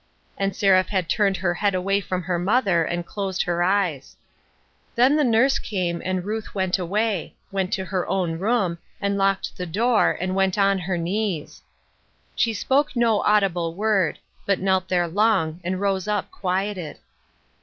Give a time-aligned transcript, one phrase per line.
[0.35, 4.17] And Seraph had turned her head away from her mother, and closed her eyes.
[4.95, 9.15] Then the nurse came, and Ruth went away —■ went to her own room, and
[9.15, 11.61] locked the door, and went on her knees.
[12.35, 14.17] She spoke no audible word;
[14.47, 16.97] but knelt there long, and rose up quieted.